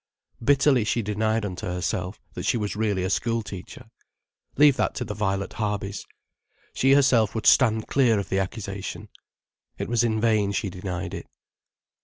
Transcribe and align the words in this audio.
Bitterly 0.43 0.83
she 0.83 1.03
denied 1.03 1.45
unto 1.45 1.67
herself 1.67 2.19
that 2.33 2.41
she 2.41 2.57
was 2.57 2.75
really 2.75 3.03
a 3.03 3.09
schoolteacher. 3.11 3.91
Leave 4.57 4.75
that 4.77 4.95
to 4.95 5.05
the 5.05 5.13
Violet 5.13 5.53
Harbys. 5.53 6.07
She 6.73 6.93
herself 6.93 7.35
would 7.35 7.45
stand 7.45 7.85
clear 7.85 8.17
of 8.17 8.29
the 8.29 8.39
accusation. 8.39 9.09
It 9.77 9.87
was 9.87 10.03
in 10.03 10.19
vain 10.19 10.53
she 10.53 10.71
denied 10.71 11.13
it. 11.13 11.27